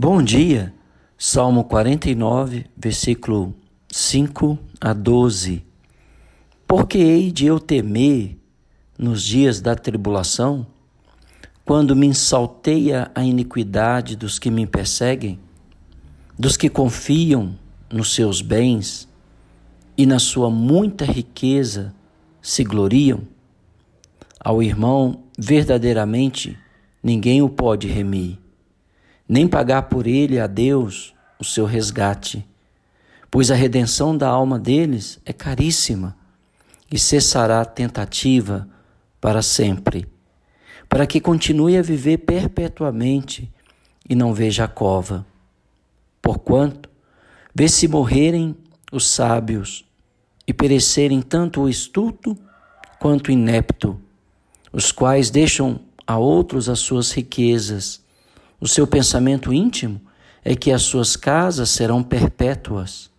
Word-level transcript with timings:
Bom 0.00 0.22
dia, 0.22 0.72
Salmo 1.18 1.64
49, 1.64 2.66
versículo 2.76 3.52
5 3.90 4.56
a 4.80 4.92
12. 4.92 5.66
Porque 6.68 6.98
hei 6.98 7.32
de 7.32 7.46
eu 7.46 7.58
temer 7.58 8.38
nos 8.96 9.24
dias 9.24 9.60
da 9.60 9.74
tribulação, 9.74 10.64
quando 11.64 11.96
me 11.96 12.14
salteia 12.14 13.10
a 13.12 13.24
iniquidade 13.24 14.14
dos 14.14 14.38
que 14.38 14.52
me 14.52 14.68
perseguem, 14.68 15.40
dos 16.38 16.56
que 16.56 16.70
confiam 16.70 17.58
nos 17.92 18.14
seus 18.14 18.40
bens 18.40 19.08
e 19.96 20.06
na 20.06 20.20
sua 20.20 20.48
muita 20.48 21.04
riqueza 21.04 21.92
se 22.40 22.62
gloriam? 22.62 23.22
Ao 24.38 24.62
irmão, 24.62 25.24
verdadeiramente, 25.36 26.56
ninguém 27.02 27.42
o 27.42 27.48
pode 27.48 27.88
remir 27.88 28.38
nem 29.28 29.46
pagar 29.46 29.82
por 29.82 30.06
ele 30.06 30.40
a 30.40 30.46
Deus 30.46 31.14
o 31.38 31.44
seu 31.44 31.66
resgate, 31.66 32.46
pois 33.30 33.50
a 33.50 33.54
redenção 33.54 34.16
da 34.16 34.28
alma 34.28 34.58
deles 34.58 35.20
é 35.24 35.32
caríssima 35.32 36.16
e 36.90 36.98
cessará 36.98 37.60
a 37.60 37.66
tentativa 37.66 38.66
para 39.20 39.42
sempre, 39.42 40.08
para 40.88 41.06
que 41.06 41.20
continue 41.20 41.76
a 41.76 41.82
viver 41.82 42.18
perpetuamente 42.18 43.52
e 44.08 44.14
não 44.14 44.32
veja 44.32 44.64
a 44.64 44.68
cova. 44.68 45.26
Porquanto, 46.22 46.88
vê 47.54 47.68
se 47.68 47.86
morrerem 47.86 48.56
os 48.90 49.06
sábios 49.06 49.84
e 50.46 50.54
perecerem 50.54 51.20
tanto 51.20 51.60
o 51.60 51.68
estulto 51.68 52.36
quanto 52.98 53.28
o 53.28 53.32
inepto, 53.32 54.00
os 54.72 54.90
quais 54.90 55.28
deixam 55.28 55.80
a 56.06 56.16
outros 56.16 56.70
as 56.70 56.78
suas 56.78 57.12
riquezas 57.12 58.00
o 58.60 58.66
seu 58.66 58.86
pensamento 58.86 59.52
íntimo 59.52 60.00
é 60.44 60.56
que 60.56 60.72
as 60.72 60.82
suas 60.82 61.14
casas 61.16 61.70
serão 61.70 62.02
perpétuas 62.02 63.10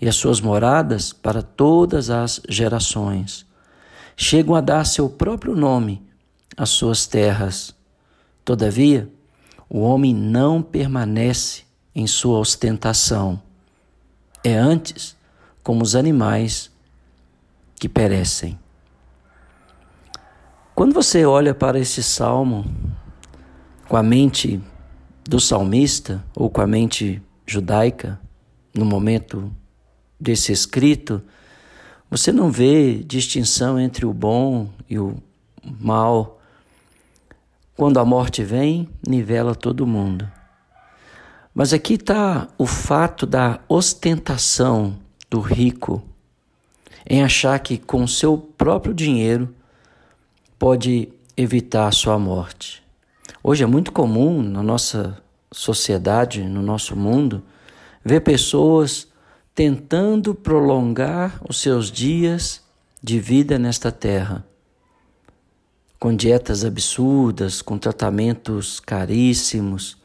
e 0.00 0.08
as 0.08 0.16
suas 0.16 0.40
moradas 0.40 1.12
para 1.12 1.42
todas 1.42 2.10
as 2.10 2.40
gerações. 2.48 3.46
Chegam 4.16 4.54
a 4.54 4.60
dar 4.60 4.84
seu 4.84 5.08
próprio 5.08 5.54
nome 5.54 6.02
às 6.56 6.70
suas 6.70 7.06
terras. 7.06 7.74
Todavia, 8.44 9.08
o 9.68 9.80
homem 9.80 10.14
não 10.14 10.62
permanece 10.62 11.62
em 11.94 12.06
sua 12.06 12.38
ostentação. 12.38 13.40
É 14.42 14.54
antes 14.54 15.16
como 15.62 15.82
os 15.82 15.94
animais 15.94 16.70
que 17.78 17.88
perecem. 17.88 18.58
Quando 20.74 20.94
você 20.94 21.24
olha 21.24 21.54
para 21.54 21.78
esse 21.78 22.02
salmo 22.02 22.64
com 23.86 23.96
a 23.96 24.02
mente 24.02 24.60
do 25.24 25.40
salmista, 25.40 26.24
ou 26.34 26.50
com 26.50 26.60
a 26.60 26.66
mente 26.66 27.22
judaica, 27.46 28.20
no 28.74 28.84
momento 28.84 29.52
desse 30.18 30.52
escrito, 30.52 31.22
você 32.10 32.32
não 32.32 32.50
vê 32.50 32.94
distinção 32.94 33.78
entre 33.78 34.04
o 34.04 34.12
bom 34.12 34.68
e 34.88 34.98
o 34.98 35.16
mal. 35.80 36.40
Quando 37.76 37.98
a 37.98 38.04
morte 38.04 38.42
vem, 38.42 38.88
nivela 39.06 39.54
todo 39.54 39.86
mundo. 39.86 40.30
Mas 41.54 41.72
aqui 41.72 41.94
está 41.94 42.48
o 42.58 42.66
fato 42.66 43.26
da 43.26 43.60
ostentação 43.68 44.96
do 45.28 45.40
rico 45.40 46.02
em 47.08 47.22
achar 47.22 47.58
que 47.58 47.78
com 47.78 48.06
seu 48.06 48.36
próprio 48.36 48.94
dinheiro 48.94 49.54
pode 50.58 51.08
evitar 51.36 51.92
sua 51.92 52.18
morte. 52.18 52.82
Hoje 53.42 53.64
é 53.64 53.66
muito 53.66 53.90
comum 53.90 54.42
na 54.42 54.62
nossa 54.62 55.16
sociedade, 55.50 56.42
no 56.42 56.60
nosso 56.60 56.94
mundo, 56.94 57.42
ver 58.04 58.20
pessoas 58.20 59.08
tentando 59.54 60.34
prolongar 60.34 61.40
os 61.48 61.58
seus 61.58 61.90
dias 61.90 62.62
de 63.02 63.18
vida 63.18 63.58
nesta 63.58 63.90
terra, 63.90 64.46
com 65.98 66.14
dietas 66.14 66.66
absurdas, 66.66 67.62
com 67.62 67.78
tratamentos 67.78 68.78
caríssimos, 68.78 69.96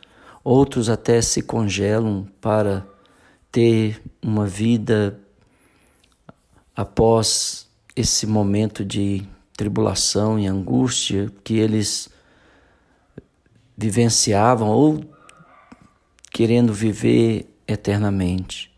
outros 0.42 0.90
até 0.90 1.22
se 1.22 1.42
congelam 1.42 2.26
para 2.40 2.88
ter 3.52 4.02
uma 4.24 4.48
vida 4.48 5.20
após 6.74 7.68
esse 7.94 8.26
momento 8.26 8.86
de 8.86 9.28
tribulação 9.58 10.40
e 10.40 10.48
angústia 10.48 11.30
que 11.44 11.56
eles 11.56 12.15
vivenciavam 13.78 14.70
ou 14.70 15.04
querendo 16.32 16.74
viver 16.74 17.50
eternamente. 17.68 18.72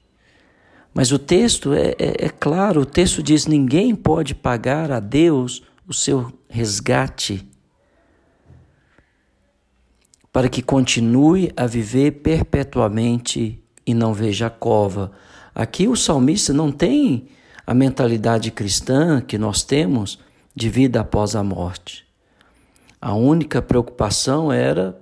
Mas 0.94 1.12
o 1.12 1.20
texto 1.20 1.74
é, 1.74 1.90
é, 2.00 2.26
é, 2.26 2.30
claro: 2.30 2.82
o 2.82 2.86
texto 2.86 3.22
diz: 3.22 3.46
ninguém 3.46 3.94
pode 3.96 4.34
pagar 4.34 4.92
a 4.92 5.00
Deus 5.00 5.62
o 5.88 5.94
seu 5.94 6.34
resgate 6.50 7.48
para 10.32 10.50
que 10.50 10.62
continue 10.62 11.52
a 11.56 11.66
viver 11.66 12.12
perpetuamente 12.22 13.64
e 13.86 13.94
não 13.94 14.14
veja 14.14 14.48
a 14.48 14.50
cova. 14.50 15.12
Aqui 15.54 15.88
o 15.88 15.96
salmista 15.96 16.54
não 16.54 16.72
tem 16.72 17.28
a 17.66 17.74
mentalidade 17.74 18.52
cristã 18.52 19.20
que 19.20 19.38
nós 19.38 19.64
temos 19.64 20.20
de 20.56 20.70
vida 20.70 21.02
após 21.02 21.36
a 21.36 21.44
morte. 21.44 22.07
A 23.00 23.14
única 23.14 23.62
preocupação 23.62 24.52
era 24.52 25.00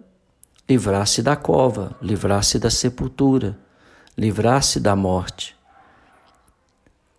livrar-se 0.68 1.22
da 1.22 1.36
cova, 1.36 1.96
livrar-se 2.02 2.60
da 2.60 2.70
sepultura, 2.70 3.58
livrar-se 4.18 4.80
da 4.80 4.96
morte. 4.96 5.56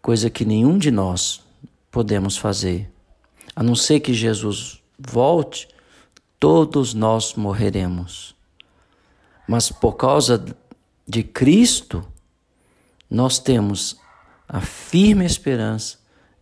Coisa 0.02 0.28
que 0.28 0.44
nenhum 0.44 0.78
de 0.78 0.90
nós 0.90 1.42
podemos 1.90 2.36
fazer. 2.36 2.90
A 3.54 3.62
não 3.62 3.74
ser 3.74 4.00
que 4.00 4.12
Jesus 4.12 4.82
volte, 4.98 5.68
todos 6.38 6.92
nós 6.92 7.34
morreremos. 7.34 8.36
Mas 9.48 9.70
por 9.70 9.94
causa 9.94 10.44
de 11.08 11.22
Cristo, 11.22 12.06
nós 13.08 13.38
temos 13.38 13.96
a 14.48 14.60
firme 14.60 15.24
esperança 15.24 15.98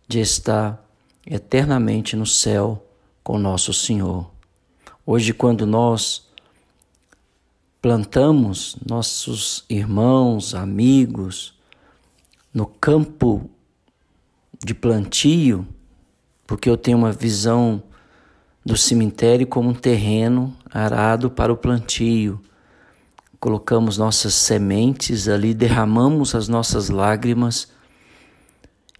de 0.07 0.19
estar 0.19 0.83
eternamente 1.25 2.15
no 2.15 2.25
céu 2.25 2.85
com 3.25 3.39
nosso 3.39 3.73
Senhor. 3.73 4.29
Hoje, 5.03 5.33
quando 5.33 5.65
nós 5.65 6.27
plantamos 7.81 8.77
nossos 8.87 9.65
irmãos, 9.67 10.53
amigos, 10.53 11.55
no 12.53 12.67
campo 12.67 13.49
de 14.63 14.75
plantio, 14.75 15.67
porque 16.45 16.69
eu 16.69 16.77
tenho 16.77 16.99
uma 16.99 17.11
visão 17.11 17.81
do 18.63 18.77
cemitério 18.77 19.47
como 19.47 19.69
um 19.69 19.73
terreno 19.73 20.55
arado 20.71 21.31
para 21.31 21.51
o 21.51 21.57
plantio. 21.57 22.39
Colocamos 23.39 23.97
nossas 23.97 24.35
sementes 24.35 25.27
ali, 25.27 25.55
derramamos 25.55 26.35
as 26.35 26.47
nossas 26.47 26.89
lágrimas 26.89 27.69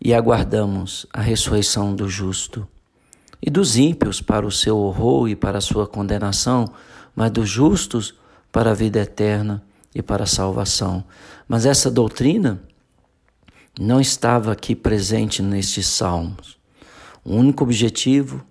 e 0.01 0.15
aguardamos 0.15 1.05
a 1.13 1.21
ressurreição 1.21 1.95
do 1.95 2.09
justo 2.09 2.67
e 3.45 3.49
dos 3.51 3.77
ímpios 3.77 4.21
para 4.21 4.43
o 4.43 4.51
seu 4.51 4.75
horror 4.75 5.29
e 5.29 5.35
para 5.35 5.59
a 5.59 5.61
sua 5.61 5.85
condenação, 5.85 6.67
mas 7.15 7.29
dos 7.29 7.47
justos 7.47 8.15
para 8.51 8.71
a 8.71 8.73
vida 8.73 8.99
eterna 8.99 9.63
e 9.93 10.01
para 10.01 10.23
a 10.23 10.27
salvação. 10.27 11.03
Mas 11.47 11.63
essa 11.63 11.91
doutrina 11.91 12.59
não 13.79 14.01
estava 14.01 14.51
aqui 14.51 14.75
presente 14.75 15.43
nestes 15.43 15.85
salmos. 15.85 16.57
O 17.23 17.35
único 17.35 17.63
objetivo 17.63 18.43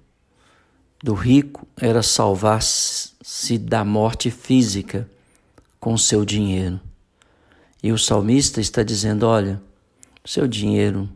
do 1.02 1.12
rico 1.12 1.66
era 1.76 2.00
salvar-se 2.00 3.58
da 3.58 3.84
morte 3.84 4.30
física 4.30 5.10
com 5.80 5.98
seu 5.98 6.24
dinheiro. 6.24 6.80
E 7.82 7.90
o 7.90 7.98
salmista 7.98 8.60
está 8.60 8.84
dizendo: 8.84 9.26
olha, 9.26 9.60
seu 10.24 10.46
dinheiro 10.46 11.08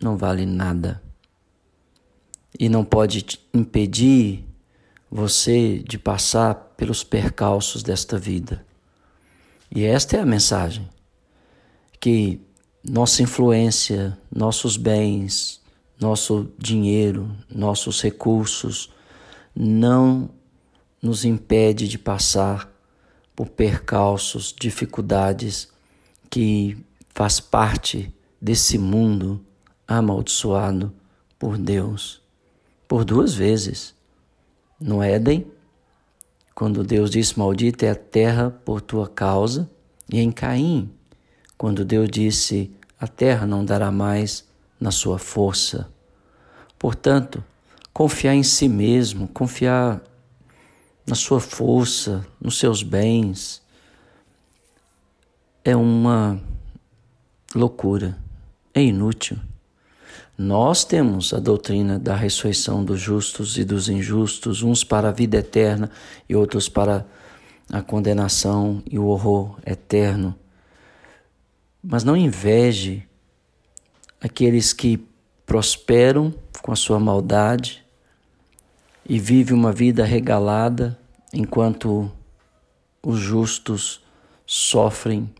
não 0.00 0.16
vale 0.16 0.46
nada 0.46 1.02
e 2.58 2.68
não 2.68 2.84
pode 2.84 3.24
impedir 3.52 4.44
você 5.10 5.78
de 5.78 5.98
passar 5.98 6.54
pelos 6.76 7.04
percalços 7.04 7.82
desta 7.82 8.18
vida. 8.18 8.64
E 9.74 9.84
esta 9.84 10.16
é 10.16 10.20
a 10.20 10.26
mensagem: 10.26 10.88
que 12.00 12.40
nossa 12.84 13.22
influência, 13.22 14.16
nossos 14.34 14.76
bens, 14.76 15.60
nosso 16.00 16.50
dinheiro, 16.58 17.30
nossos 17.48 18.02
recursos 18.02 18.90
não 19.54 20.30
nos 21.02 21.24
impede 21.24 21.88
de 21.88 21.98
passar 21.98 22.70
por 23.34 23.48
percalços, 23.48 24.54
dificuldades 24.58 25.68
que 26.30 26.76
faz 27.14 27.38
parte 27.38 28.12
desse 28.40 28.78
mundo 28.78 29.44
amaldiçoado 29.86 30.92
por 31.38 31.56
Deus 31.58 32.25
por 32.88 33.04
duas 33.04 33.34
vezes, 33.34 33.94
no 34.80 35.02
Éden, 35.02 35.46
quando 36.54 36.84
Deus 36.84 37.10
disse: 37.10 37.38
Maldita 37.38 37.86
é 37.86 37.90
a 37.90 37.94
terra 37.94 38.50
por 38.50 38.80
tua 38.80 39.08
causa, 39.08 39.68
e 40.12 40.20
em 40.20 40.30
Caim, 40.30 40.90
quando 41.58 41.84
Deus 41.84 42.08
disse: 42.08 42.70
A 42.98 43.06
terra 43.06 43.46
não 43.46 43.64
dará 43.64 43.90
mais 43.90 44.46
na 44.80 44.90
sua 44.90 45.18
força. 45.18 45.88
Portanto, 46.78 47.42
confiar 47.92 48.34
em 48.34 48.42
si 48.42 48.68
mesmo, 48.68 49.28
confiar 49.28 50.02
na 51.06 51.14
sua 51.14 51.40
força, 51.40 52.26
nos 52.40 52.58
seus 52.58 52.82
bens, 52.82 53.62
é 55.64 55.74
uma 55.74 56.40
loucura, 57.54 58.18
é 58.74 58.82
inútil. 58.82 59.38
Nós 60.38 60.84
temos 60.84 61.32
a 61.32 61.38
doutrina 61.38 61.98
da 61.98 62.14
ressurreição 62.14 62.84
dos 62.84 63.00
justos 63.00 63.56
e 63.56 63.64
dos 63.64 63.88
injustos, 63.88 64.62
uns 64.62 64.84
para 64.84 65.08
a 65.08 65.12
vida 65.12 65.38
eterna 65.38 65.90
e 66.28 66.36
outros 66.36 66.68
para 66.68 67.06
a 67.72 67.80
condenação 67.80 68.82
e 68.90 68.98
o 68.98 69.06
horror 69.06 69.58
eterno. 69.64 70.34
Mas 71.82 72.04
não 72.04 72.14
inveje 72.14 73.08
aqueles 74.20 74.74
que 74.74 75.02
prosperam 75.46 76.34
com 76.60 76.70
a 76.70 76.76
sua 76.76 77.00
maldade 77.00 77.82
e 79.08 79.18
vivem 79.18 79.56
uma 79.56 79.72
vida 79.72 80.04
regalada 80.04 80.98
enquanto 81.32 82.12
os 83.02 83.18
justos 83.18 84.02
sofrem 84.44 85.32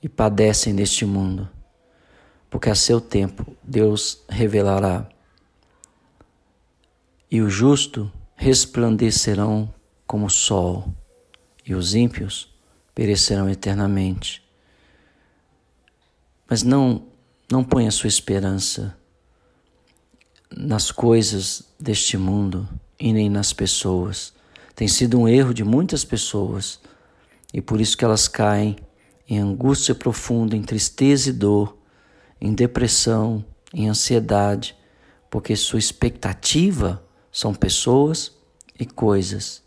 e 0.00 0.08
padecem 0.08 0.72
neste 0.72 1.04
mundo 1.04 1.48
porque 2.56 2.70
a 2.70 2.74
seu 2.74 3.02
tempo 3.02 3.46
Deus 3.62 4.24
revelará. 4.30 5.06
E 7.30 7.42
o 7.42 7.50
justo 7.50 8.10
resplandecerão 8.34 9.70
como 10.06 10.24
o 10.24 10.30
sol, 10.30 10.90
e 11.66 11.74
os 11.74 11.94
ímpios 11.94 12.50
perecerão 12.94 13.46
eternamente. 13.50 14.42
Mas 16.48 16.62
não 16.62 17.04
não 17.52 17.62
ponha 17.62 17.90
sua 17.90 18.08
esperança 18.08 18.96
nas 20.50 20.90
coisas 20.90 21.62
deste 21.78 22.16
mundo 22.16 22.66
e 22.98 23.12
nem 23.12 23.28
nas 23.28 23.52
pessoas. 23.52 24.32
Tem 24.74 24.88
sido 24.88 25.20
um 25.20 25.28
erro 25.28 25.52
de 25.52 25.62
muitas 25.62 26.06
pessoas 26.06 26.80
e 27.52 27.60
por 27.60 27.82
isso 27.82 27.98
que 27.98 28.04
elas 28.04 28.26
caem 28.26 28.76
em 29.28 29.38
angústia 29.40 29.94
profunda, 29.94 30.56
em 30.56 30.62
tristeza 30.62 31.28
e 31.28 31.34
dor, 31.34 31.76
em 32.40 32.54
depressão, 32.54 33.44
em 33.72 33.88
ansiedade, 33.88 34.76
porque 35.30 35.56
sua 35.56 35.78
expectativa 35.78 37.02
são 37.30 37.54
pessoas 37.54 38.32
e 38.78 38.86
coisas, 38.86 39.62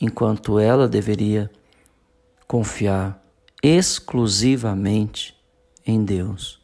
enquanto 0.00 0.58
ela 0.58 0.88
deveria 0.88 1.50
confiar 2.46 3.20
exclusivamente 3.62 5.36
em 5.86 6.04
Deus. 6.04 6.60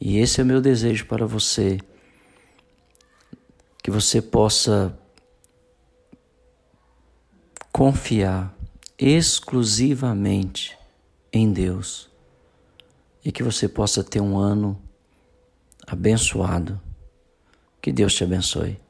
E 0.00 0.18
esse 0.18 0.40
é 0.40 0.44
o 0.44 0.46
meu 0.46 0.60
desejo 0.60 1.06
para 1.06 1.26
você, 1.26 1.78
que 3.82 3.90
você 3.90 4.20
possa 4.20 4.98
confiar 7.72 8.54
exclusivamente 8.98 10.76
em 11.32 11.52
Deus 11.52 12.08
e 13.24 13.30
que 13.30 13.42
você 13.42 13.68
possa 13.68 14.02
ter 14.02 14.20
um 14.20 14.38
ano 14.38 14.80
abençoado. 15.86 16.80
Que 17.80 17.92
Deus 17.92 18.14
te 18.14 18.24
abençoe. 18.24 18.80